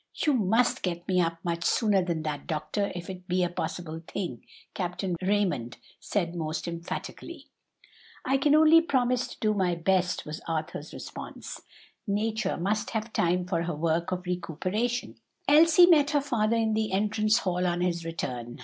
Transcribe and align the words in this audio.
"You 0.15 0.33
must 0.33 0.81
get 0.81 1.07
me 1.07 1.21
up 1.21 1.37
much 1.43 1.63
sooner 1.63 2.03
than 2.03 2.23
that, 2.23 2.47
doctor, 2.47 2.91
if 2.95 3.07
it 3.07 3.27
be 3.27 3.43
a 3.43 3.49
possible 3.51 4.01
thing," 4.07 4.43
Captain 4.73 5.15
Raymond 5.21 5.77
said 5.99 6.33
most 6.33 6.67
emphatically. 6.67 7.45
"I 8.25 8.37
can 8.37 8.55
only 8.55 8.81
promise 8.81 9.27
to 9.27 9.39
do 9.39 9.53
my 9.53 9.75
best," 9.75 10.25
was 10.25 10.41
Arthur's 10.47 10.91
response. 10.91 11.61
"Nature 12.07 12.57
must 12.57 12.89
have 12.89 13.13
time 13.13 13.45
for 13.45 13.61
her 13.61 13.75
work 13.75 14.11
of 14.11 14.25
recuperation." 14.25 15.17
Elsie 15.47 15.85
met 15.85 16.09
her 16.09 16.21
father 16.21 16.57
in 16.57 16.73
the 16.73 16.91
entrance 16.93 17.37
hall 17.37 17.67
on 17.67 17.81
his 17.81 18.03
return. 18.03 18.57